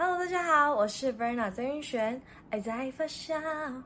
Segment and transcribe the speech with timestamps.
[0.00, 2.22] Hello，大家好，我是 Verna 曾云璇。
[2.50, 3.82] 爱在发酵，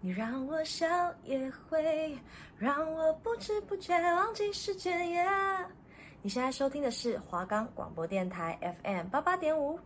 [0.00, 0.88] 你让我笑
[1.22, 2.18] 也会
[2.58, 5.08] 让我不知不觉忘记时间。
[5.08, 5.24] 耶
[6.20, 9.78] 你现在收听的是华冈广播电台 FM 八八点五。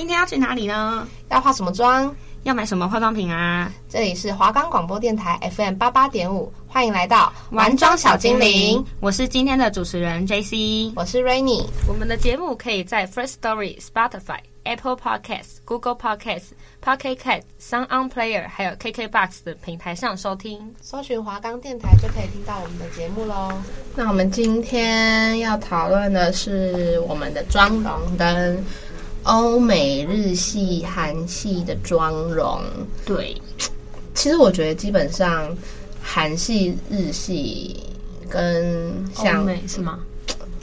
[0.00, 1.06] 今天要去哪里呢？
[1.28, 2.10] 要化什么妆？
[2.44, 3.70] 要买什么化妆品啊？
[3.86, 8.82] 这里是华冈广播电台 FM 八八点五，欢迎来到玩妆小精灵。
[9.00, 11.66] 我是今天的主持人 JC，我是 Rainy。
[11.86, 20.74] 我们的节目可以在 First Story、Spotify、Apple Podcasts、Google Podcasts、Pocket Casts、Sound On Player 还有 KKBox 的平台上收听。
[20.80, 23.52] 搜寻华冈电台就可以听到我们的节目喽。
[23.94, 28.64] 那我们今天要讨论的是我们的妆容跟。
[29.24, 32.60] 欧美、日系、韩系的妆容，
[33.04, 33.36] 对，
[34.14, 35.54] 其实我觉得基本上
[36.02, 37.80] 韩系、日系
[38.28, 40.00] 跟像欧美是吗？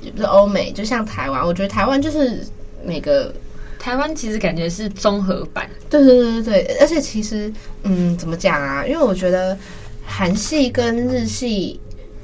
[0.02, 2.46] 也不是欧美，就像台湾，我觉得台湾就是
[2.84, 3.34] 每个
[3.78, 5.70] 台湾其实感觉是综合版。
[5.90, 7.52] 对对对对对，而且其实
[7.84, 8.86] 嗯，怎么讲啊？
[8.86, 9.58] 因为我觉得
[10.06, 11.80] 韩系跟日系，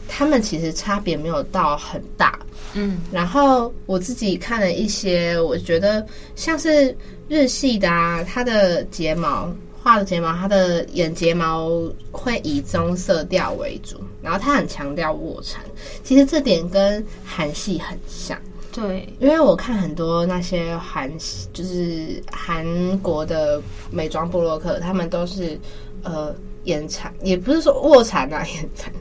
[0.08, 2.40] 他们其实差别没有到很大。
[2.74, 6.96] 嗯，然后我自己看了一些，我觉得像是
[7.28, 9.48] 日系的啊，它的睫毛
[9.82, 11.70] 画的睫毛，它的眼睫毛
[12.12, 15.62] 会以棕色调为主，然后它很强调卧蚕，
[16.04, 18.40] 其实这点跟韩系很像。
[18.72, 21.12] 对，因为我看很多那些韩
[21.54, 22.66] 就是韩
[23.00, 25.60] 国的美妆部洛克，他们都是
[26.02, 28.92] 呃眼蚕，也不是说卧蚕啊， 眼蚕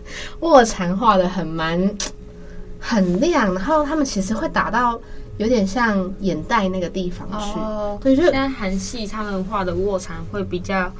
[0.42, 1.92] 卧蚕画的很蛮。
[2.84, 5.00] 很亮，然后他们其实会打到
[5.36, 7.60] 有点像眼袋那个地方去。
[7.60, 10.92] 哦，对，就现在韩系他们画的卧蚕会比较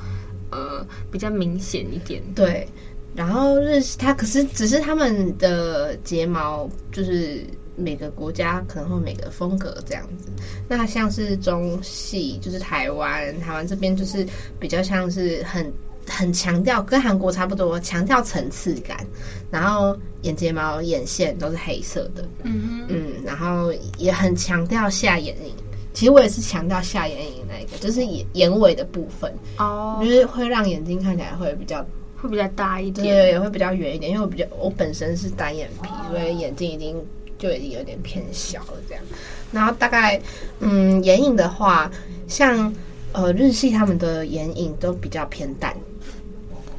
[0.53, 2.23] 呃比较明显一点。
[2.37, 2.69] 对，
[3.17, 7.45] 然后日系它可是只是他们的睫毛，就是
[7.75, 10.31] 每个国家可能会每个风格这样子。
[10.69, 14.25] 那像是中系，就是台湾，台湾这边就是
[14.61, 15.67] 比较像是很。
[16.09, 19.07] 很强调，跟韩国差不多，强调层次感，
[19.51, 25.55] 然后眼睫毛、眼线都是黑色的，嗯嗯，然后也很强调下眼影。
[25.95, 31.85] 其实我也是强调下眼影那个，就是眼眼尾的部分哦，就是会让眼睛看起来会比较
[32.17, 34.11] 会比较大一点，对，也会比较圆一点。
[34.11, 36.97] 因为我比较我本身是单眼皮，所以眼睛已经
[37.37, 39.05] 就已经有点偏小了这样。
[39.53, 40.19] 然后大概
[40.61, 41.91] 嗯，眼影的话，
[42.27, 42.75] 像
[43.13, 45.77] 呃日系他们的眼影都比较偏淡。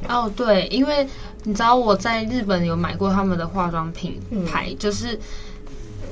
[0.08, 1.06] 哦，对，因为
[1.42, 5.18] 你知道我在日本有买过他们的化妆品牌，嗯、就是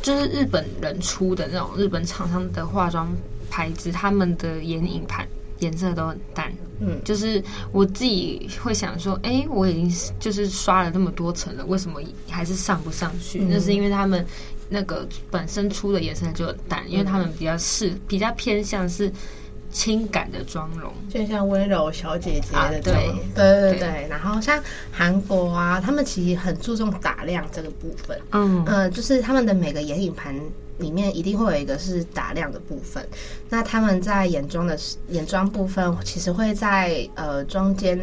[0.00, 3.14] 就是日本人出的那种日本厂商的化妆
[3.50, 5.26] 牌子，他们的眼影盘
[5.58, 6.52] 颜色都很淡。
[6.80, 13.40] 嗯，就是我自己会想说，哎，我已经就是刷了那么多层了，为什么还是上不上去？
[13.40, 14.26] 嗯、那是因为他们
[14.68, 19.12] 那个本身出的颜色就很淡，因为他们比较是比较偏向是。
[19.72, 24.06] 轻感的妆容，就像温柔小姐姐的妆、啊、对，对对。
[24.08, 24.62] 然后像
[24.92, 28.20] 韩国啊，他们其实很注重打亮这个部分。
[28.32, 30.38] 嗯嗯、呃，就是他们的每个眼影盘
[30.76, 33.02] 里面一定会有一个是打亮的部分。
[33.48, 34.78] 那他们在眼妆的
[35.08, 37.98] 眼妆部分，其实会在呃中间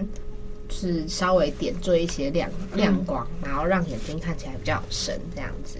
[0.70, 5.78] 是稍微点缀一些亮亮光，然后让眼睛看起来比较深这样子。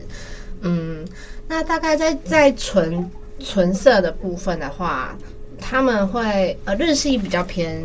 [0.62, 1.04] 嗯，
[1.48, 5.18] 那大概在在唇唇色的部分的话。
[5.70, 7.80] 他们会呃，日系比较偏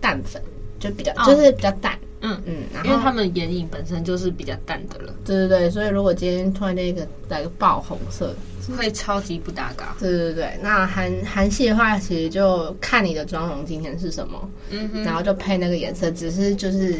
[0.00, 0.42] 淡粉，
[0.80, 2.42] 就比较、哦、就是比较淡，嗯。
[2.44, 8.34] 嗯，然后因为他们眼影本身就是比较淡的了，对对对，所以如果今天突然间一个来个爆红色，
[8.76, 9.94] 会超级不搭嘎。
[10.00, 16.96] 对对对，那韩韩系的话，其实就看你的妆容今天是什么，嗯哼，然后就配那个颜色，只是就是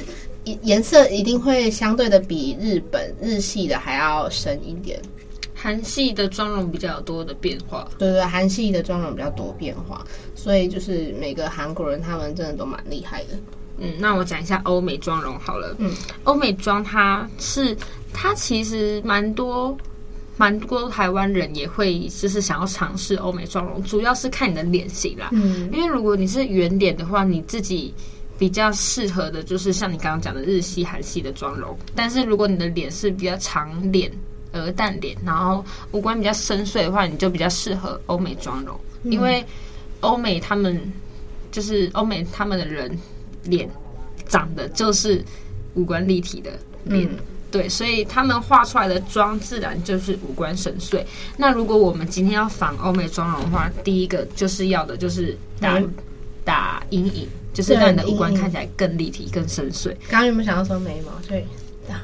[0.62, 5.00] 颜色一定会相对的比日本日系的还要深一点。
[5.62, 10.02] 韩系的妆容比较多的变化，对对，韩系的妆容比较多变化，
[10.34, 13.38] 所以就是每个韩国人他们真的都蛮厉害的。
[13.76, 15.76] 嗯，那我讲一下欧美妆容好了。
[15.76, 15.92] 嗯，
[16.24, 17.76] 欧美妆它是
[18.10, 19.76] 它其实蛮多
[20.38, 25.28] 蛮多台湾人也会就是想要尝试欧美妆容，主要是看你的脸型啦。
[25.32, 27.92] 嗯，因为如果你是圆脸的话，你自己
[28.38, 31.76] 比较适合的就是像你刚刚讲的日系、韩系的妆容。
[31.94, 34.10] 但是如果你的脸是比较长脸。
[34.52, 39.44] 鹅蛋脸，然后五官比较深邃的话，你就比较适合欧美妆容，嗯、因为
[40.00, 40.80] 欧美他们
[41.50, 42.90] 就是欧美他们的人
[43.44, 43.68] 脸
[44.28, 45.24] 长得就是
[45.74, 46.50] 五官立体的
[46.84, 47.18] 脸，嗯、
[47.50, 51.04] 对，所以他们画出来的妆自然就是五官深邃。
[51.36, 55.92] 那如果我们今天要仿欧美妆容的话，第一个就是要的就是打、嗯、
[56.44, 59.88] 打阴影，就是让你的五官看起来更立体、更深邃。
[60.08, 61.12] 刚刚有没有想要说眉毛？
[61.28, 61.46] 对，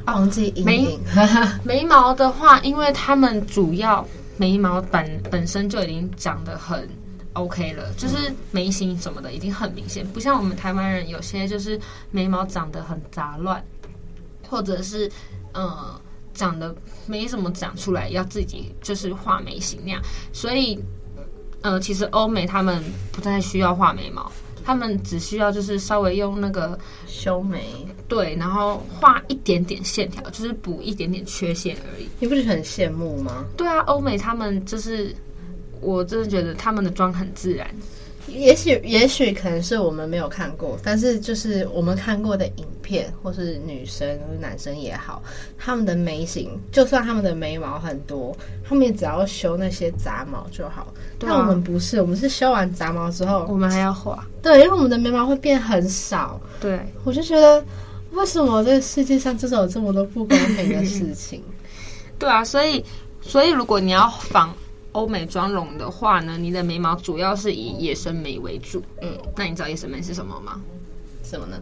[0.07, 1.01] 忘记阴影。
[1.65, 4.07] 眉毛的话，因为他们主要
[4.37, 6.89] 眉毛本本身就已经长得很
[7.33, 11.81] OK 了，就是眉形什么的已经很明显，不像我们台湾人有些就是
[12.11, 13.65] 眉毛长得很杂乱，
[14.49, 15.11] 或者是
[15.53, 16.01] 呃。
[16.35, 20.03] 长得没怎么长出来，要自己就是画眉形那样，
[20.35, 20.79] 所以，
[21.63, 24.31] 呃，其实欧美他们不太需要画眉毛，
[24.67, 26.77] 他们只需要就是稍微用那个
[27.07, 32.09] 修眉，对，然后画一点点线条，就是补一点点缺陷而已。
[32.19, 33.45] 你不是很羡慕吗？
[33.57, 35.15] 对啊，欧美他们就是，
[35.81, 37.65] 我真的觉得他们的妆很自然。
[38.29, 45.23] 也许，也许可能是我们没有看过，但是就是我们看过的影片，或是女生或是男生也好，
[45.57, 48.37] 他们的眉形，就算他们的眉毛很多，
[48.69, 50.93] 他们也只要修那些杂毛就好。
[51.19, 54.27] 但我们不是，我们是修完杂毛之后，我们还要画。
[54.43, 56.41] 对，因为我们的眉毛会变很少。
[56.61, 57.65] 对，我就觉得，
[58.11, 61.43] 为什么这个世界上就是有这么多不公平的事情？
[62.19, 62.85] 对啊，所以，
[63.21, 64.53] 所以如果你要仿。
[64.97, 68.83] 欧美妆容的话呢，你的眉毛主要是以野生眉为主。
[69.03, 70.59] 嗯，那你知道野生眉是什么吗？
[71.23, 71.61] 什么呢？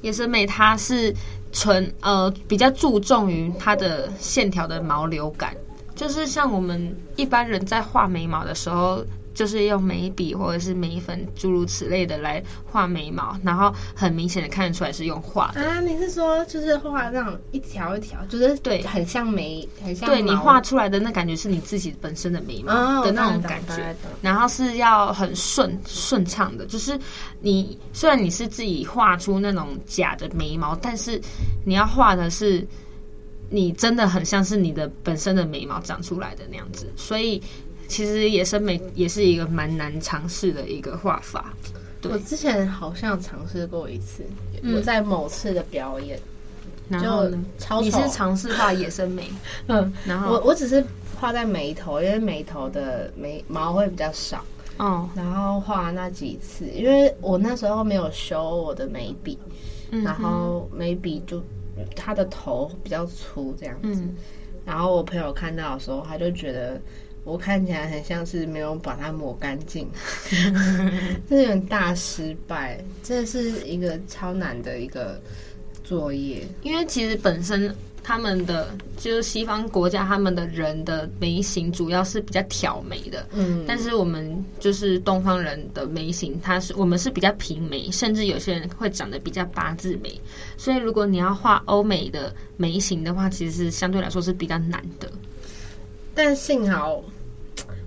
[0.00, 1.14] 野生眉它是
[1.52, 5.56] 纯呃比较注重于它的线条的毛流感，
[6.02, 9.04] 就是像我们一般人在画眉毛的时候。
[9.34, 12.40] 就是用眉笔或者是眉粉诸如此类的来
[12.70, 15.80] 画眉毛，然后很明显的看得出来是用画的啊。
[15.80, 20.06] 你是说就是画那种一条一条，就是对，很像眉，很像。
[20.06, 26.66] 对，你画出来的那感觉是你自己本身的眉毛的那种感觉，然后是要很顺顺畅的。
[26.66, 27.00] 就是
[27.40, 31.18] 你虽然你是自己画出那种假的眉毛，但是
[31.64, 32.62] 你要画的是
[33.52, 37.40] 你真的很像是你的本身的眉毛长出来的那样子，所以。
[37.88, 41.52] 其实野生眉也是一个蛮难尝试的一个画法。
[42.00, 44.24] 对，我之前好像尝试过一次，
[44.62, 46.18] 嗯、我在某次的表演，
[46.88, 47.38] 然后呢，
[47.82, 49.30] 你是尝试画野生眉？
[49.68, 50.82] 嗯，然后我我只是
[51.20, 54.42] 画在眉头，因为眉头的眉毛会比较少。
[54.78, 59.38] 哦，然后画那几次，因为我那时候没有修我的眉笔，
[59.90, 61.42] 嗯、然后眉笔就
[61.96, 64.00] 它的头比较粗这样子。
[64.02, 64.14] 嗯、
[64.64, 66.80] 然后我朋友看到的时候，他就觉得。
[67.24, 69.88] 我看起来很像是没有把它抹干净，
[71.30, 72.82] 这有点大失败。
[73.00, 75.22] 这是一个超难的一个
[75.84, 77.72] 作业，因为其实本身
[78.04, 90.20] 他们的就是西方国家，他们的人的眉形主要是比较挑眉的，嗯，但是我们就是东方人的眉形，它是我们是比较平眉，甚至有些人会长得比较八字眉。
[90.56, 95.10] 所以如果你要画欧美的眉形的话，其实相对来说是比较难的。
[96.14, 97.02] 但幸好，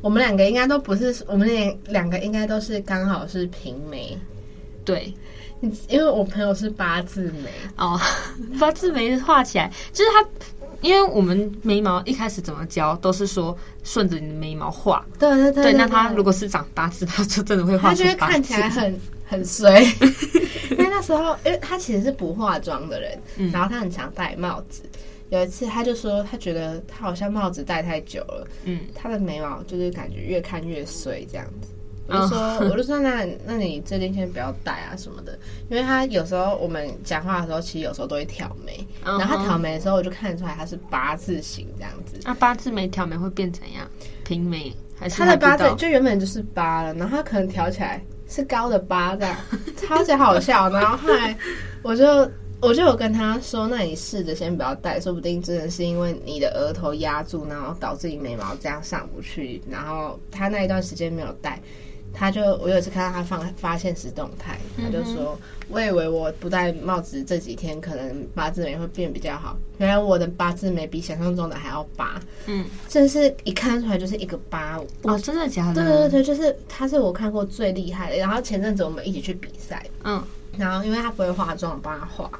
[0.01, 4.17] 我们两个应该都不是，我们两两个应该都是刚好是平眉，
[4.83, 5.13] 对，
[5.89, 7.99] 因为我朋友是八字眉哦，
[8.59, 10.27] 八字眉画起来就是他，
[10.81, 19.81] 因为我们眉毛一开始怎么教都是说顺着你的眉毛画，对对对，那他如果是长八字，他就真的会画出八字，他就会看起来很很衰，
[20.71, 24.83] 因为那时候，因为他其实是不化妆的人，嗯、然后他很常戴帽子。
[25.29, 31.69] 有一次，他就说他觉得他好像帽子戴太久了，嗯，他的眉毛就是感觉越看越衰这样子。
[32.07, 35.37] 我就说，哦、我就说那那你最近先不要戴啊什么的，
[35.69, 42.19] 因为他有时候我们讲话的时候，其实有时候都会挑眉，哦、然后他挑眉的时候，我就看得出来他是八字形这样子。
[42.23, 43.87] 那八字眉挑眉会变怎样？
[44.23, 49.35] 平眉还是他的八字就原本就是八了，然后他可能挑起来是高的八这样，
[49.75, 50.69] 超级好笑。
[50.69, 51.35] 然后后来
[51.81, 52.29] 我就。
[52.61, 59.61] 我就有跟他说，那你试着先不要戴，说不定真的是因为你的额头压住，然后导致你眉毛这样上不去。
[59.69, 61.61] 然后他那一段时间没有戴，
[62.15, 65.37] 他就我有一次看到他放发现实动态，他就说，
[65.69, 72.19] 我以为我不戴帽子这几天可能八字眉会变比较好，原来我的八字眉比想象中的还要疤。
[72.45, 74.79] 嗯，真是一看出来就是一个疤。
[75.03, 75.83] 哦，真的假的？
[75.83, 78.17] 对对对，就是他是我看过最厉害的。
[78.17, 80.23] 然后前阵子我们一起去比赛，嗯。
[80.57, 82.31] 然后，因为他不会化妆，我帮他画，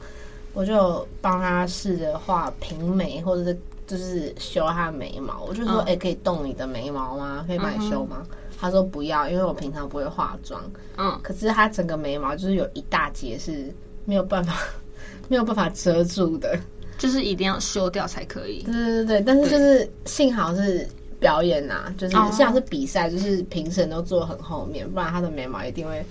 [0.53, 5.43] 我就帮他试着画平眉，或者是就是修他的眉毛。
[5.43, 7.43] 我就说：“哎、嗯，可以动你的眉毛吗？
[7.45, 8.25] 可以帮你修吗？”
[8.59, 10.61] 他说：“不要，因为我平常不会化妆。”
[10.97, 13.73] 嗯，可是他整个眉毛就是有一大截是
[14.05, 14.53] 没有办法
[15.27, 16.57] 没有办法遮住的，
[16.97, 18.63] 就是一定要修掉才可以。
[18.63, 20.87] 对对对，但是就是幸好是
[21.19, 26.03] 表演呐、啊，就是像是比赛，就是评审都坐很后面，不然他的眉毛一定会。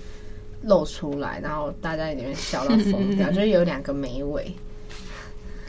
[0.63, 4.51] 露出来，然后大家里面笑到疯掉， 就是有两个眉尾，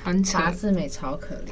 [0.02, 1.50] 很惨，八字眉超可怜。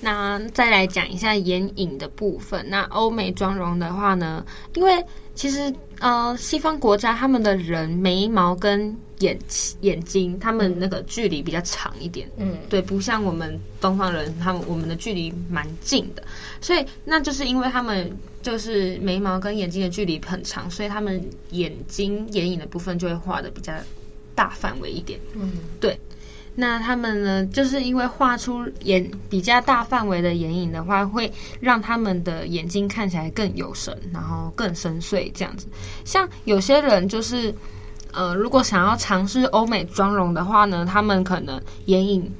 [0.00, 2.64] 那再来讲一下眼影的部分。
[2.68, 9.38] 那欧美妆容的话呢，因为其实呃，西方国家他们的人眉毛跟眼
[9.80, 16.22] 眼睛，他们那个距离比较长一点，嗯，对，不像我们东方人，他们我们的距离蛮近的，
[16.60, 18.10] 所以那就是因为他们
[18.42, 23.72] 就是眉毛跟眼睛的距离很长，所以他们眼睛眼影的部分就会画的比较
[24.34, 25.98] 大范围一点，嗯，对。
[26.56, 35.66] 那他们呢，就是因为画出眼比较大范围的眼影的话，会让他们的眼睛看起来更有神，然后更深邃这样子。
[36.04, 37.52] 像有些人就是，
[38.12, 42.30] 呃，如果想要尝试欧美妆容的话呢，他们可能眼影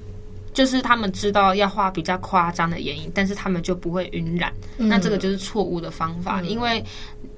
[0.52, 4.52] 就是他们知道要画比较夸张的眼影，但是他们就不会晕染。
[4.78, 6.85] 嗯、那这个就是错误的方法，嗯、因为。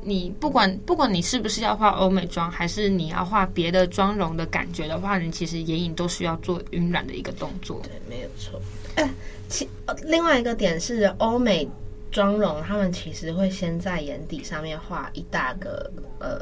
[0.06, 7.82] 你不管不管你是不是要画欧美妆，还是你要画别的妆容的感觉的话，你其实眼影都需要做晕染的一个动作。
[7.82, 8.62] 对，没有错。
[8.94, 9.10] 哎，
[9.48, 9.68] 其
[10.04, 11.68] 另外一个点是，欧美
[12.12, 16.40] 妆容他们其实会先在眼底上面画一大个呃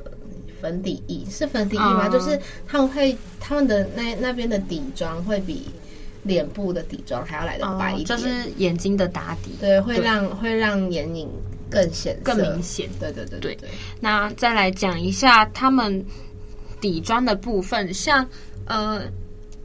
[0.60, 2.06] 粉底液，是粉底液吗？
[2.08, 5.70] 嗯、就是他们会他们的那那边的底妆会比
[6.22, 11.26] 脸部的底妆还要来得白一点，就是眼睛的打底，对，会让对会让眼影。
[11.74, 13.68] 更显更明显，对对对对，对。
[14.00, 16.04] 那再来讲一下他们
[16.80, 18.26] 底妆的部分，像
[18.66, 19.02] 呃，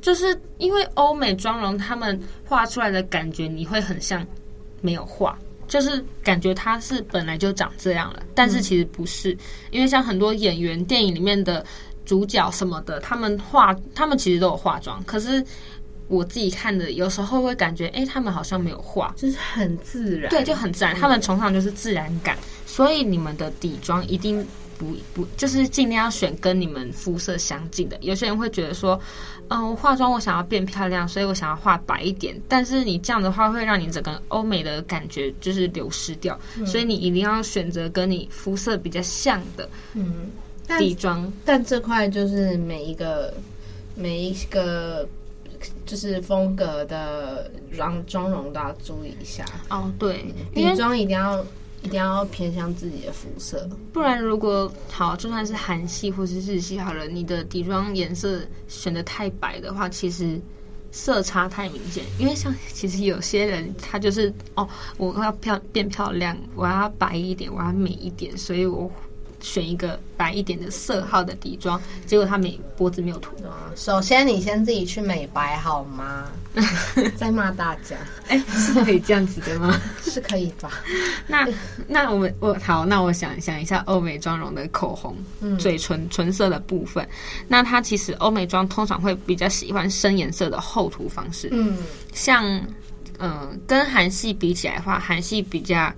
[0.02, 4.26] 就是因为欧美妆容，他们画出来的感觉你会很像
[4.82, 5.38] 没有画，
[5.68, 9.40] 就是感觉他是本来就长这样了，但是其实不是，嗯、
[9.72, 11.66] 因为像很多演员电影里面的
[12.06, 15.46] 主角什么的，他们化他们其实都有化妆，可是。
[16.10, 20.96] 我自己看的，有时候会感觉，哎、欸，他们好像没有画，就是很自然，对，就很自然。
[20.96, 22.36] 他们崇尚就是自然感，
[22.66, 24.44] 所以你们的底妆一定
[24.78, 27.96] 不不，就是尽量要选跟你们肤色相近的。
[28.02, 29.00] 有些人会觉得说，
[29.50, 40.32] 嗯、呃，化妆我想要变漂亮，所以我想要画白一点，但是你这样的话会让你整个欧美的感觉就是流失掉，嗯、所以你一定要选择跟你肤色比较像的，嗯，
[40.80, 41.32] 底妆。
[41.46, 43.32] 但这块就是每一个
[43.94, 45.08] 每一个。
[45.86, 51.44] 就是风格的妆妆容都要注意一下哦，对，底妆一定要
[51.82, 60.40] 一定要偏向自己的肤色，不然如果好就算是韩系或是日系好了，你的底妆颜色选的太白的话，其实
[60.92, 62.04] 色差太明显。
[62.18, 68.92] 因为像其实有些人他就是哦，我要漂变漂亮，我要白一点，我要美一点，所以我。
[69.42, 73.36] 选一个白一点的色号的底妆，结果他没脖子没有涂。
[73.76, 76.26] 首先，你先自己去美白好吗？
[77.16, 77.96] 在骂大家。
[78.28, 79.80] 哎、欸，是可以这样子的吗？
[80.04, 80.72] 是可以吧？
[81.28, 81.48] 那
[81.88, 87.08] 那我们我好，那我想想一下欧美妆容的口红，嗯、嘴唇唇色的部分。
[87.48, 91.48] 那它其实欧美妆通常会比较喜欢深颜色的厚涂方式。
[91.52, 91.78] 嗯，
[92.14, 92.46] 像
[93.20, 95.92] 嗯、呃，跟韩系比起来的话，韩系比较。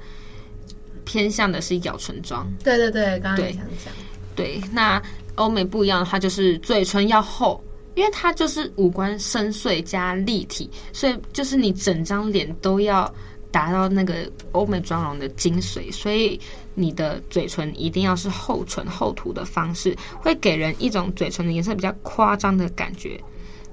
[1.11, 3.93] 偏向的是咬唇妆，对对对，刚刚也想讲，
[4.33, 5.01] 对，那
[5.35, 7.61] 欧美不一样，它就是嘴唇要厚，
[7.95, 13.13] 因为它就是五官深邃加立体，所以就是你整张脸都要
[13.51, 16.39] 达到那个欧美妆容的精髓，所以
[16.75, 23.19] 你的嘴唇一定要是厚唇厚涂的方式，会给人一种嘴唇的颜色比较夸张的感觉。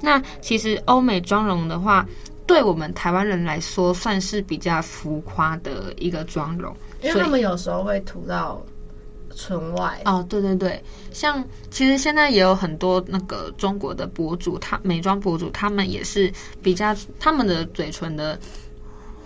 [0.00, 2.04] 那其实欧美妆容的话，
[2.49, 6.75] 对我们台湾人来说，算是比较浮夸的一个妆容。
[7.02, 8.61] 因为他们有时候会涂到
[9.37, 18.38] 唇外哦，对对对，像其实现在也有很多那个中国的博主，他美妆博主，他们也是比较他们的嘴唇的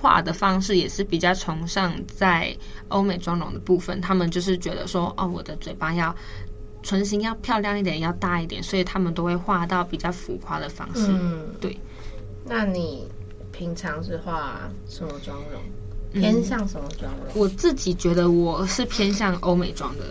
[0.00, 2.55] 画的方式也是比较崇尚在
[2.88, 6.14] 欧美妆容的部分，他们就是觉得说，哦，我的嘴巴要
[6.83, 11.07] 唇形要漂亮一点，要大一点，所以他们都会画到比较浮夸的方式。
[11.09, 11.79] 嗯，对。
[12.45, 13.09] 那你
[13.50, 15.62] 平常是画什么妆容？
[16.12, 17.42] 偏向什么妆容？
[17.42, 20.04] 我自己觉得我是偏向欧美妆的，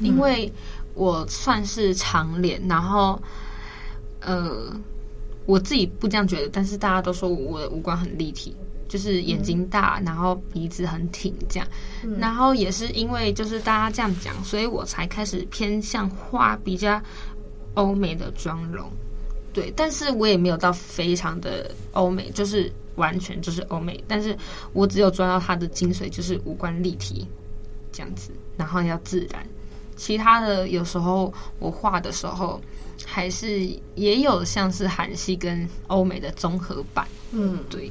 [0.00, 0.50] 因为
[0.94, 3.20] 我算是长脸，然后
[4.20, 4.74] 呃，
[5.46, 8.56] 我自己不这样觉得，但是大家都说我的五官很立体，
[8.88, 11.68] 就是眼睛大，然后鼻子很挺这样，
[12.18, 17.00] 然后也是因为就是大家这样讲，所以我才开始偏向画比较
[17.74, 18.90] 欧美的妆容。
[19.52, 22.72] 对，但是我也没有到非常的欧美，就是。
[22.96, 24.36] 完全就是欧美，但是
[24.72, 27.26] 我只有抓到它的精髓，就是五官立体
[27.92, 29.46] 这样子，然后要自然。
[29.96, 32.60] 其他的有时候我画的时候，
[33.04, 37.06] 还是也有像是韩系跟欧美的综合版。
[37.32, 37.90] 嗯，对。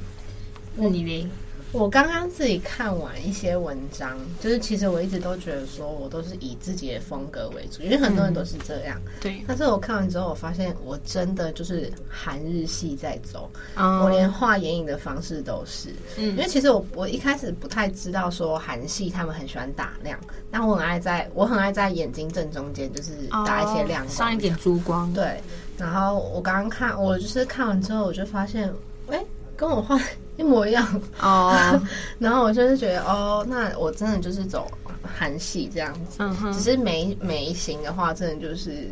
[0.74, 1.30] 那你呢？
[1.72, 9.00] 我刚刚自己看完一些文章，就是其实我一直都觉得说，我都是以自己的风格为主，因为很多人都是这样。
[9.06, 9.42] 嗯、对。
[9.48, 15.88] 但是我看完之后，我发现我真的就是韩日系在走，哦、我连画眼影的方式都是。
[16.18, 16.28] 嗯。
[16.32, 20.18] 因为其实我我一开始不太知道说韩系他们很喜欢打亮，
[20.50, 23.12] 但我很爱在我很爱在眼睛正中间就是
[23.46, 25.10] 打一些亮光，哦，上一点珠光。
[25.14, 25.40] 对。
[25.78, 28.70] 然后我刚刚看，我就是看完之后，我就发现，
[29.08, 29.24] 哎，
[29.56, 29.98] 跟我画。
[30.36, 30.86] 一模一样
[31.20, 31.82] 哦，oh.
[32.18, 34.66] 然后我就是觉得哦，那我真的就是走
[35.02, 36.52] 韩系这样子，uh huh.
[36.52, 38.88] 只是眉眉形的话，真的就是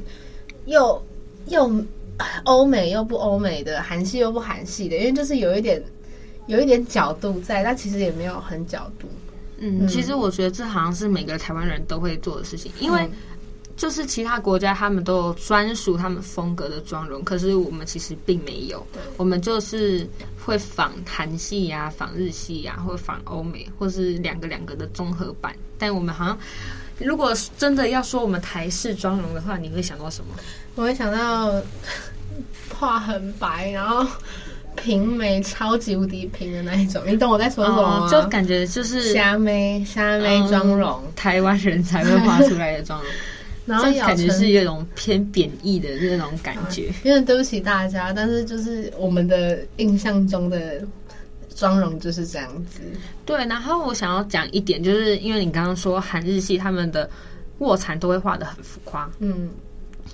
[0.66, 1.02] 又
[1.46, 1.70] 又
[2.44, 5.82] 欧美又不欧美的，韩系又不韩系的，因为就是有一点
[6.46, 9.08] 有一点角度在，但其实也没有很角度。
[9.58, 13.08] 嗯，嗯其实我觉得这好像是每个台湾人都会做的事情，因为。
[13.80, 18.86] 嗯就是其他国家他们都有专属他们风格的妆容，可是我们其实并没有。
[18.92, 20.06] 对我们就是
[20.44, 25.56] 会仿韩系呀、啊、仿日系呀、啊，或仿欧美，或是两个两个的综合版。
[25.78, 26.38] 但我们好像，
[26.98, 30.34] 如果真的要说我们台式妆容的话，你会想到什么？
[30.74, 31.50] 我会想到
[32.78, 34.06] 画很白，然后
[34.76, 37.02] 平眉超级无敌平的那一种。
[37.06, 38.06] 你懂我在说什么吗？
[38.06, 43.10] 哦、就感觉就是虾妹虾妹妆容、嗯，台湾人才会画出来的妆容。
[43.70, 50.82] 然后感觉是一种偏贬义的那种感觉，啊，因为对不起大家，但是就是我们的印象中的
[51.54, 52.80] 妆容就是这样子。
[53.24, 57.08] 对，然后我想要讲一点，就是因为你刚刚说韩日系他们的
[57.58, 59.48] 卧蚕都会画的很浮夸，嗯，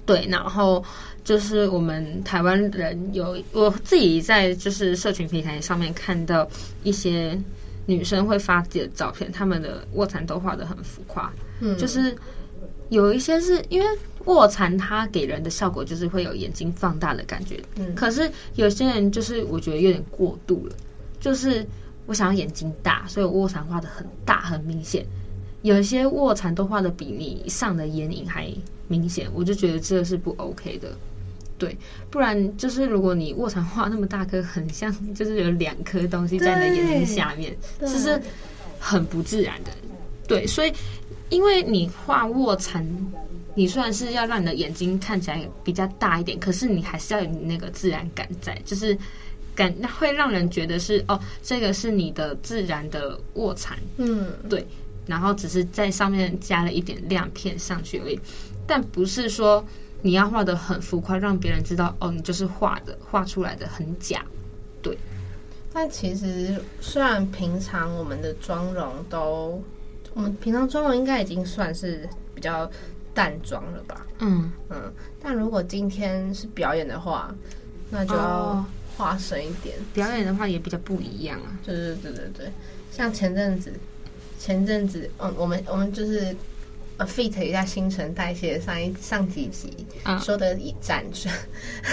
[0.05, 0.85] 对，然后
[1.25, 6.47] 就是我们台湾人有我自己在就是社群平台上面看到
[6.83, 7.39] 一些
[7.87, 12.15] 女生会发自己的照片，她们的卧蚕都画的很浮夸，嗯，就是。
[12.89, 13.87] 有一些是因为
[14.27, 17.61] 卧蚕，它给人的效果就是会有眼睛放大的感觉。
[17.77, 20.77] 嗯，可是有些人就是我觉得有点过度了，
[21.21, 21.67] 就是
[22.07, 25.05] 我想要眼睛大，所以我卧蚕画的很大很明显。
[25.63, 28.53] 有一些卧蚕都画的比你上的眼影还
[28.89, 30.89] 明显，我就觉得这是不 OK 的。
[31.59, 31.77] 对，
[32.11, 38.21] 不然就是如果你卧蚕画那么大颗，很像就是有两颗东西在你的眼睛下面，这是
[38.79, 39.71] 很不自然的。
[40.29, 40.73] 对，所以。
[41.29, 42.87] 因为你画卧蚕，
[43.55, 48.97] 你虽然是要让你的眼睛看起来比较大一点，可是你还是要有那个自然感在，就是
[49.55, 54.65] 感会让人觉得是哦，这个是你的自然的卧蚕，嗯，对，
[55.05, 58.21] 然后只是在上面加了一点亮片上去而已，
[58.67, 59.65] 但不是说
[60.03, 64.25] 你要画的很浮夸，让别人知道哦，你就是画的画出来的很假，
[64.81, 64.97] 对。
[65.73, 69.61] 但其实虽然平常我们的妆容都。
[70.17, 72.69] 我们平常妆容应该已经算是比较
[73.13, 74.07] 淡妆了吧？
[74.21, 74.91] 嗯嗯，
[75.23, 77.35] 但如果今天是表演的话，
[77.91, 78.65] 那就要
[78.97, 79.77] 化深一点。
[79.93, 81.61] 表演的话也比较不一样啊。
[81.63, 82.53] 对对对对对，
[82.91, 83.71] 像前阵子，
[84.39, 86.35] 前阵子，嗯，我们我们就是
[86.97, 89.87] 呃 fit 一下新陈代谢上一上几集
[90.19, 91.29] 说的展示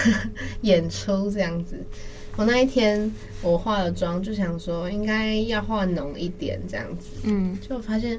[0.62, 1.78] 演出这样子。
[2.36, 3.10] 我那一天
[3.42, 8.18] 我化了妆，就想说应该要化浓一点这样子，嗯，就发现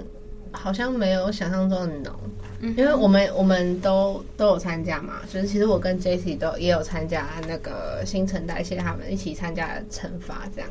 [0.51, 2.13] 好像没有想象中的浓，
[2.62, 10.69] 嗯，因为我们我们都都有参加嘛，就是其实我跟 Jessie 都也有参加那个新陈代谢他们一起参加的惩罚这样，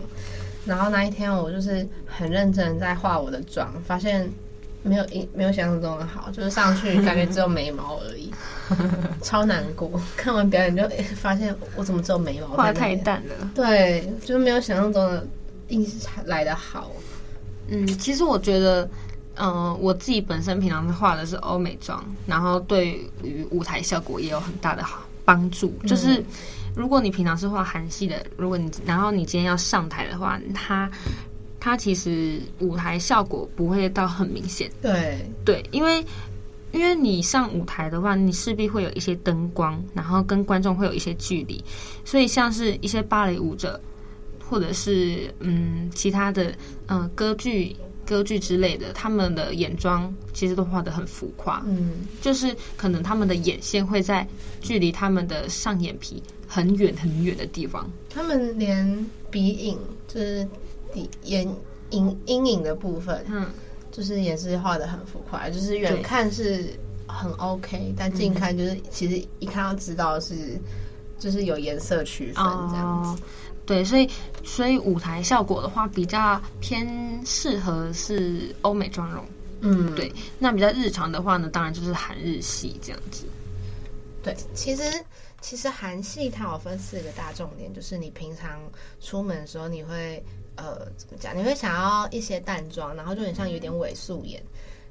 [0.65, 4.29] 然后那一天我就是很认真在化我的妆，发现。
[4.87, 8.31] 没有一没有想象中的好，就是上去感觉只有眉毛而已，
[9.25, 9.91] 超难过。
[10.15, 13.51] 看完表演就发现我怎么只有眉毛，画太淡了。
[13.55, 15.27] 对，就是没有想象中的
[15.69, 16.91] 印象来的好。
[17.69, 18.85] 嗯，其实我觉得，
[19.37, 22.89] 嗯、呃，我自己本身平常画的是欧美妆，然后对
[23.23, 25.75] 于舞台效果也有很大的好帮助。
[25.87, 26.23] 就是
[26.77, 30.91] 如果你平常是画韩系的，如果你然后你今天要上台的话，它。
[31.65, 35.19] 它其实舞台效果不会到很明显，对。
[35.47, 36.05] 对，因为
[36.73, 41.65] 因为你上舞台的话，你势必会有一些灯光，然后跟观众会有一些距离，
[42.05, 43.81] 所以像是一些芭蕾舞者，
[44.47, 46.51] 或者是嗯其他的
[46.85, 47.75] 嗯、呃、歌剧
[48.05, 54.29] 歌剧之类的，他们的眼妆其实都画得很浮夸，嗯，就是可能他们的眼线会在
[54.61, 60.47] 距离他们的上眼皮很远很远的地方，他们连鼻影就是。
[61.25, 61.49] 眼
[61.91, 63.47] 影阴影的部分，嗯，
[63.93, 70.59] 就是也是画的很浮夸，就是远看是很 OK，但近看就是其实一看到知道是，
[71.19, 73.23] 就是有颜色区分这样子。
[73.23, 73.27] 哦，
[73.65, 74.11] 对，所以
[74.43, 76.89] 所以舞台效果的话，比较偏
[77.25, 79.25] 适合是欧美妆容，
[79.61, 80.13] 嗯，对。
[80.39, 83.25] 那比较日常的话呢，当然就是韩日系这样子。
[84.23, 84.83] 对，其实
[85.41, 88.59] 其实韩系它有分四个大重点，就是你平常
[89.01, 90.21] 出门的时候你会。
[90.57, 91.37] 呃怎么讲？
[91.37, 94.43] 你会想要一些淡妆，然后就很像有点伪素颜。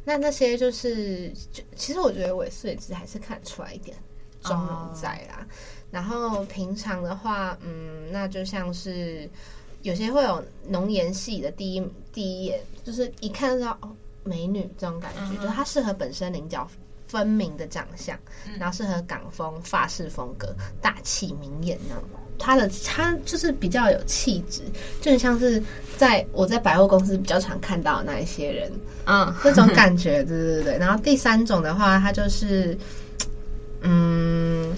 [0.06, 3.95] 那那些就是，就其实我觉得伪素颜其实还是看出来一点
[4.41, 5.38] 妆容在啦。
[5.38, 5.47] Oh.
[5.91, 9.30] 然后平常的话，嗯，那就像是
[9.82, 15.36] 有些会有浓颜系的第一第一眼，就是一看到哦美女这种感觉，uh huh.
[15.36, 16.67] 就是她适合本身棱角
[17.08, 18.19] 分明的长相，
[18.60, 22.04] 然后适合港风法式风格，大气明艳那种。
[22.37, 24.61] 她的他就是比较有气质，
[24.99, 25.61] 就很像是
[25.97, 28.71] 在我在百货公司比较常看到的那一些人，
[29.05, 29.33] 嗯，uh.
[29.45, 30.77] 那种感觉，对对对。
[30.77, 32.77] 然后第三种的话，它就是
[33.81, 34.73] 嗯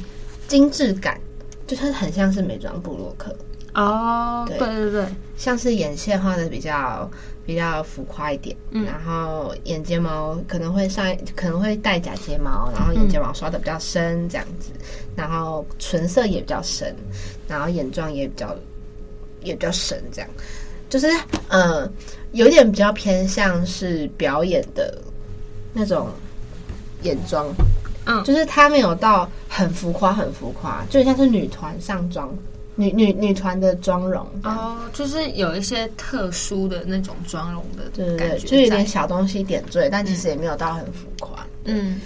[0.47, 1.19] 精致感，
[1.65, 3.35] 就是很像是美妆部落客
[3.75, 4.57] 哦，oh, 对。
[4.57, 5.05] 对对对，
[5.37, 7.09] 像是眼线画的比较。
[7.47, 16.95] 比较浮夸一点，嗯，然后眼睫毛可能会上，可能会戴假睫毛，然后眼睫毛刷的比较深这样子，嗯、然后唇色也比较深，
[17.47, 18.55] 然后眼妆也比较
[19.43, 20.29] 也比较深，这样，
[20.89, 21.07] 就是
[21.49, 21.87] 呃，
[22.31, 24.99] 有点比较偏向是表演的
[25.71, 26.07] 那种
[27.03, 27.45] 眼妆，
[28.07, 32.27] 嗯，就是它没有到很浮夸很浮夸，就像是女团上妆。
[32.77, 41.47] 女女女团的妆容哦，就是有一些特殊的那种妆容的对对对，就有点小东西点缀，但其实也没有到很浮夸。
[41.63, 42.01] 嗯，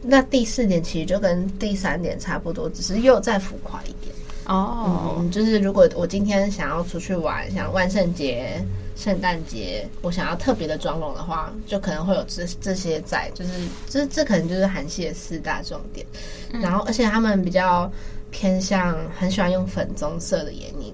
[0.00, 4.14] 那第四点其实就跟第三点差不多，只是又再浮夸一点
[4.46, 5.16] 哦。
[5.18, 8.64] 嗯，就是如果我今天想要出去玩，像万圣节、
[8.96, 13.50] 圣诞节，我想要特别的妆容的话，就可能会有这这些在，就是
[13.86, 16.06] 这这可能就是韩系的四大重点。
[16.62, 17.92] 然后，而且他们比较。
[18.30, 20.92] 偏向很喜欢用粉棕色的眼影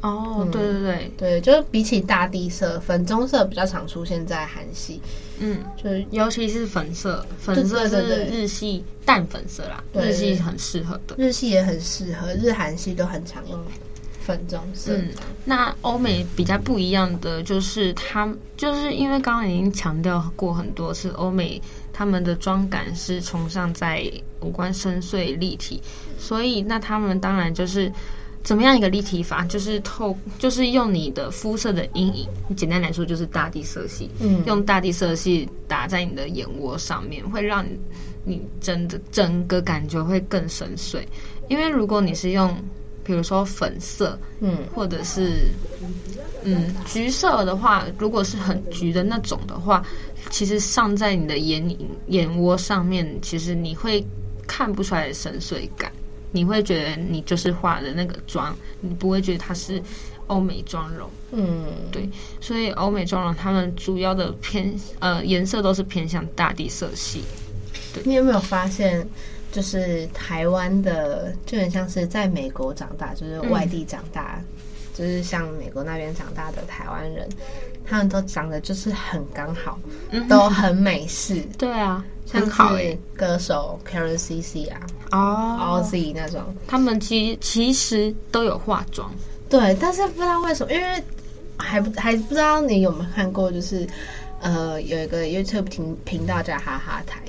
[0.00, 5.00] 哦，嗯、对对对对，就是比起大地色，粉棕色比较常出现在韩系，
[5.38, 13.56] 嗯，就是尤其是粉色，粉色是日系淡粉色啦，对对对，日系很适合的，日系也很适合，日韩系都很常用
[14.20, 14.92] 粉棕色。
[14.96, 15.08] 嗯，
[15.44, 24.02] 那欧美比较不一样的就是，他就是因为刚刚已经强调过很多次，欧美他们的妆感是崇尚在
[24.40, 25.80] 五官深邃立体。
[26.22, 27.90] 所以，那他们当然就是
[28.44, 37.76] 怎么样一个立体法，就是透，就是用你的肤色的阴影，简单来说就是大地色系，嗯，用大地色系打在你的眼窝上面，会让你
[38.24, 41.00] 你整的整个感觉会更深邃。
[41.48, 42.56] 因为如果你是用，
[43.02, 45.48] 比如说粉色，嗯，或者是
[46.44, 49.84] 嗯橘色的话，如果是很橘的那种的话，
[50.30, 54.04] 其实上在你的眼影眼窝上面，其实你会
[54.46, 55.90] 看不出来的深邃感。
[56.32, 59.80] 你会觉得你就是化的那个妆，你不会觉得它是
[60.26, 61.08] 欧美妆容。
[61.30, 62.08] 嗯，对，
[62.40, 67.22] 所以欧美妆容他们主要的偏呃颜色都是偏向大地色系。
[67.94, 69.06] 对，你有没有发现，
[69.50, 74.44] 就是台湾的就很像是在美国长大，就是外地长大，嗯、
[74.94, 77.28] 就是像美国那边长大的台湾人，
[77.86, 79.78] 他们都长得就是很刚好，
[80.10, 81.40] 嗯、都很美式。
[81.58, 82.04] 对啊。
[82.30, 89.10] 很好诶，歌手 Karen CC 啊，哦，Ozzy 那种，他们其其实都有化妆，
[89.50, 91.02] 对，但是不知道为什么，因为
[91.58, 93.86] 还不还不知道你有没有看过，就是
[94.42, 97.20] 呃有一个 YouTube 频频道叫哈哈台，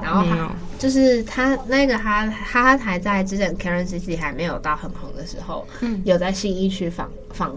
[0.00, 7.56] 然后他就是他那个哈哈哈台在之前 Karen CC 还没有到很红的时候，嗯，有在信义区访访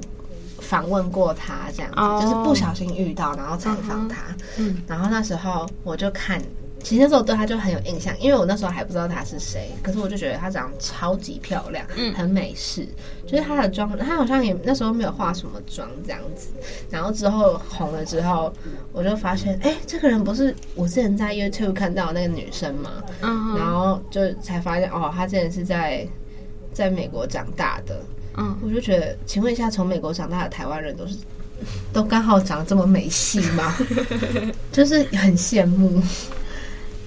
[0.59, 4.17] 访问过他这样子，哦、就是不小心遇到，然后采访他，
[4.57, 6.41] 嗯，然后那时候我就看。
[6.83, 12.87] 其实那时候对他就很有印象，因为我那时候还不知道他是谁，可是我就觉得她长得超级漂亮，嗯，很美式。
[13.27, 16.49] 就是她的妆，她好像也那时候没有化什么妆这样子。
[16.89, 18.51] 然后之后红了之后，
[18.91, 22.91] 我就发现，哎，这个人不是我之前在 YouTube 看到的那个女生吗？
[23.21, 26.07] 然后就才发现，哦，她之前是在
[26.73, 28.01] 在美国长大的。
[28.37, 31.15] 嗯，我就觉得，请问一下，从美国长大的台湾人都是
[31.93, 33.77] 都刚好长得这么美系吗？
[34.71, 36.01] 就是很羡慕。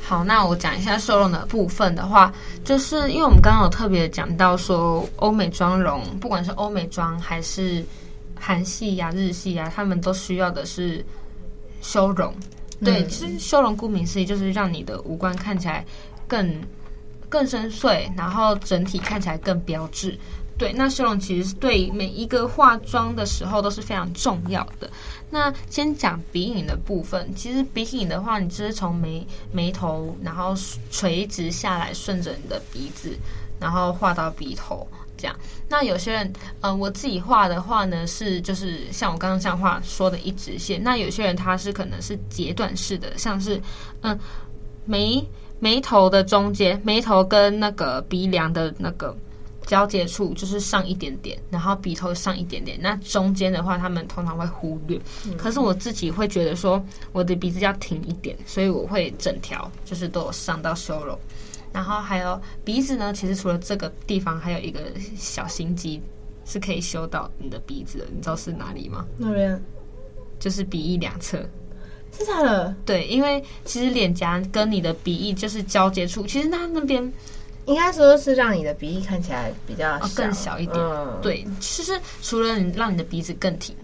[0.07, 2.31] 好，那我讲一下修容的部分的话，
[2.63, 7.83] 就是因为我们刚刚有特别讲到说，欧美妆容，不管是欧美妆还是
[8.39, 11.03] 韩系呀、啊、日系呀、啊，他们都需要的是
[11.81, 12.35] 修容。
[12.85, 15.83] 对，嗯、其实修容顾名思义就是让你的五官看起来
[16.29, 16.55] 更
[17.31, 20.19] 更深邃，然后整体看起来更标致。
[20.57, 24.89] 对，那修容其实是对每一个化妆的时候都是非常重要的。
[25.29, 30.55] 那先讲鼻影的部分，其实鼻影的话，你就是从眉眉头，然后
[30.93, 33.19] 垂直下来，顺着你的鼻子，
[33.59, 34.87] 然后画到鼻头，
[35.17, 35.35] 这样。
[35.69, 40.81] 那有些人，嗯、我自己画的话呢，是就是像我刚刚像画说的一直线。
[40.81, 43.61] 那有些人他是可能是截断式的，像是
[44.03, 44.17] 嗯
[44.85, 45.27] 眉
[45.59, 49.17] 眉头的中间，眉头跟那个鼻梁的那个。
[49.67, 55.01] 交接处就是上一点点，然后鼻头上一点点，那中间的话他们通常会忽略。
[55.27, 61.19] 嗯、可是我自己会觉得说，我的鼻子要挺一点，所以我会整条就是都有上到修容。
[61.73, 64.81] 然后还有鼻子呢，其实除了这个地方，还有一个
[65.17, 66.01] 小心机
[66.45, 69.05] 是可以修到你的鼻子的，你知道是哪里吗？
[69.17, 69.61] 那边
[70.39, 71.39] 就是鼻翼两侧。
[72.17, 72.73] 是假的？
[72.87, 77.13] 对，因为其实脸颊跟你的鼻翼就是交接处，其实它那边
[77.67, 80.77] 应该说是让你的鼻翼看起来比较更小一点。
[80.79, 83.75] 嗯、对，其实除了你让你的鼻子更挺，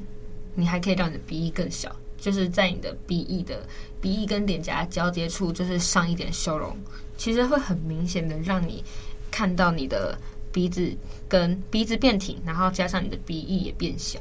[0.54, 3.66] 你还可以让你的鼻翼更小，就是在你的鼻翼的
[4.00, 6.76] 鼻翼跟脸颊交接处，就是上一点修容。
[7.16, 8.82] 其实会很明显的让你
[9.30, 10.18] 看到你的
[10.50, 10.90] 鼻子
[11.28, 14.18] 跟鼻子变挺，然后加上你的鼻翼也变小。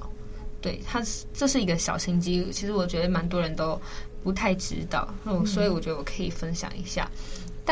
[0.62, 3.80] 对，它是这是一个小心机，其实我觉得蛮多人都
[4.22, 7.10] 不太知道，嗯，所以我觉得我可以分享一下。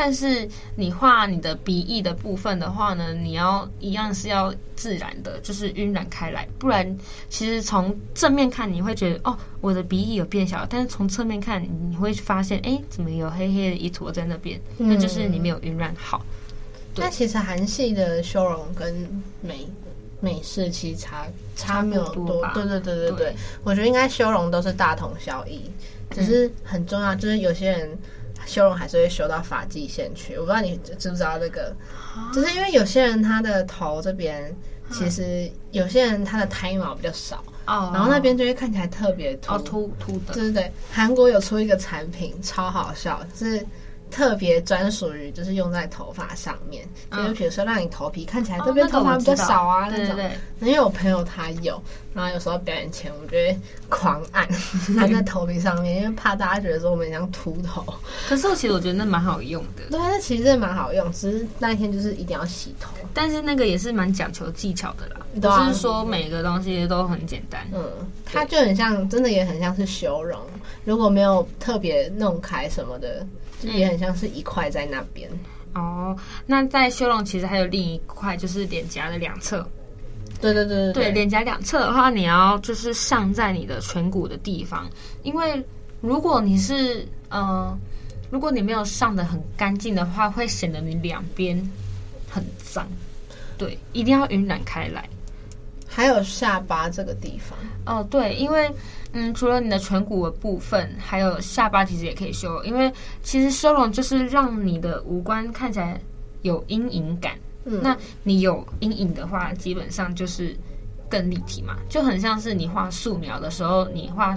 [0.00, 6.96] 但是你画你的鼻翼的部分的话呢，你要一样是要自然的，就是晕染开来，不然
[7.28, 14.60] 其实从正面看你会觉得哦，我的鼻翼有变小，但是从侧面看你会发现，哎，怎么有黑黑的一坨在那边？
[14.76, 16.24] 那就是你没有晕染好。
[16.94, 18.94] 那、嗯、其实韩系的修容跟
[19.40, 19.66] 美
[20.20, 23.34] 美式其实差差没有多，多对对对对对，对。
[23.64, 25.68] 我觉得应该修容都是大同小异，
[26.12, 27.98] 只是很重要，就是有些人。
[28.48, 31.72] 修容还是会修到发际线去，我不知道你知不知道这个，
[32.32, 34.52] 就是因为有些人他的头这边，
[34.90, 40.72] 其实有些人他的胎毛比较少，哦，然后那边就会看起来特别秃，秃秃的，对对对。
[40.90, 43.64] 韩国有出一个产品超好笑，就是。
[44.10, 50.30] 特别专属于就是用在头发上面，嗯、就是比如说让你头皮看起来这边头发比较少啊，哦、那，那种。
[50.60, 51.80] 因为我朋友他有，
[52.12, 53.56] 然后有时候表演前，我就会
[53.88, 54.48] 狂按
[54.98, 57.84] 按在头皮上面，因为怕大家觉得说我们像秃头。
[58.28, 59.84] 可是我其实我觉得那蛮好用的。
[59.88, 62.92] 对，那其实真的蛮好用，只是那一天就是一定要洗头。
[63.14, 67.64] 但是那个也是蛮讲求技巧的啦，不、啊、是说每个东西都很简单。
[67.72, 67.84] 嗯，
[68.24, 70.40] 它就很像，真的也很像是修容，
[70.84, 73.26] 如果没有特别弄开什么的。
[73.60, 75.28] 就也很像是一块在那边
[75.74, 76.16] 哦。
[76.46, 79.68] 那在修容其实还有另一块，就是脸颊的两侧。
[80.40, 84.88] 对对对对，脸颊两侧的话，你要就是上在你的颧骨的地方，
[85.24, 85.60] 因为
[86.00, 87.76] 如果你是呃，
[88.30, 91.60] 如果你没有上的很干净的话，会显得你两边
[92.30, 92.86] 很脏。
[93.56, 95.08] 对，一定要晕染开来。
[95.98, 98.70] 还有下巴这个地方哦，对，因为。
[99.14, 102.62] 嗯，除了你的颧骨的部分，还有下巴，其实也可以修。
[102.62, 105.98] 因为其实修容就是让你的五官看起来
[106.42, 107.32] 有阴影感。
[107.64, 110.54] 嗯，那你有阴影的话，基本上就是
[111.08, 114.34] 更立体嘛，就很像是你画素描的时候，你画，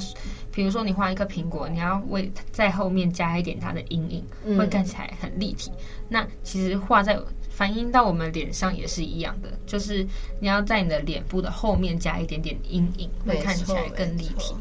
[0.54, 5.70] 比如说你画一个苹果，你要为在后面加一点它的阴影，会看起来很立体。
[5.74, 7.20] 嗯，那其实画在。
[7.62, 10.04] 反映到我们脸上也是一样的，就是
[10.40, 14.56] 你要在你的脸部的后面加一点点阴影，会看起来更立体。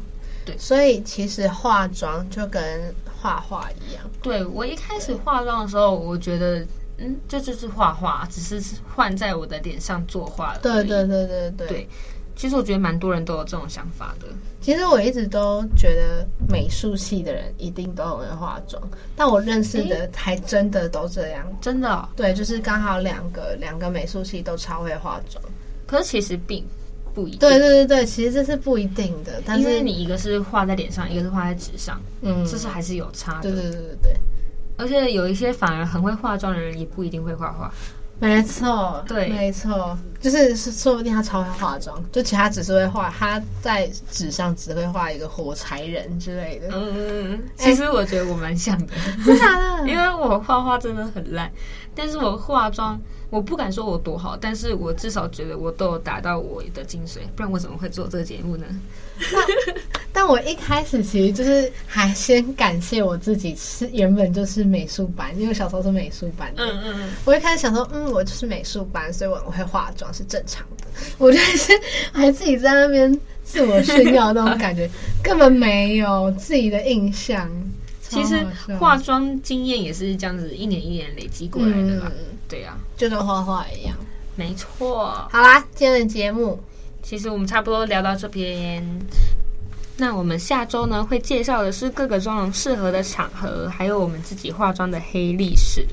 [0.45, 4.03] 对，所以其实化妆就跟画画一样。
[4.21, 6.63] 对，我一开始化妆的时候，我觉得，
[6.99, 8.61] 嗯，这就是画画，只是
[8.93, 10.55] 换在我的脸上作画。
[10.59, 11.67] 对对对对对。
[11.67, 11.87] 对
[12.41, 14.25] 其实我觉得蛮多人都有这种想法的。
[14.61, 18.81] 其实我一直都觉得美术系的人一定都很会化妆，
[19.15, 22.09] 但我认识的还真的都这样，真的哦。
[22.15, 25.39] 对，就是刚好两个两个美术系都超会化妆。
[25.85, 26.65] 可是其实并
[27.13, 27.41] 不一定。
[27.41, 29.39] 对对对对，其实这是不一定的。
[29.45, 33.41] 但是因为你一个是画在脸上，一个是画在纸上，嗯，这是还是有差的。
[33.43, 34.13] 对对对对对。
[34.77, 37.71] 而且有一些反而很会化妆的人，也不一定会画画。
[38.21, 46.69] 没错，对，没错，就是说不定他超会化妆，就其他只是会画，他在纸上只会画一个火柴人之类的。
[46.71, 48.93] 嗯，其实我觉得我蛮像的，
[49.25, 51.51] 真的，因为我画画真的很烂，
[51.95, 52.97] 但是我化妆。
[53.31, 58.65] 我不敢说我多好，但是我至少觉得我都有达到我的精髓，不然我怎么会做这个节目呢？
[59.31, 66.63] 那但我一开始其实就是还先感谢我自己，是原本就是美术班，因为小时候是美术班的。
[66.65, 67.09] 嗯嗯嗯。
[67.25, 70.85] 我一开始想说，嗯，我就是美术班，所以我会化妆是正常的。
[71.17, 71.71] 我就是
[72.11, 74.89] 还自己在那边自我炫耀那种感觉，
[75.23, 77.49] 根本没有自己的印象。
[78.01, 78.45] 其实
[78.77, 82.11] 化妆经验也是这样子，一年一年累积过来的吧。
[82.13, 83.95] 嗯对呀、啊，就跟画画一样，
[84.35, 85.05] 没错。
[85.31, 86.61] 好啦，今天的节目
[87.01, 88.85] 其实我们差不多聊到这边。
[90.01, 95.85] 那我们下周呢，会介绍的是各个妆容适合的场合，还有我们自己化妆的黑历史。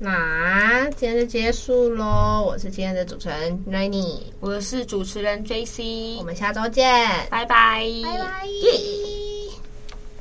[0.00, 2.42] 那今天就结束喽。
[2.46, 9.37] 我是今天的主持人 Rainy，我是主持人 JC，我们下周见，拜拜，拜拜。